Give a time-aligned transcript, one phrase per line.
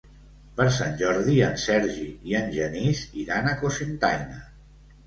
[0.59, 4.43] Per Sant Jordi en Sergi i en Genís iran a Cocentaina.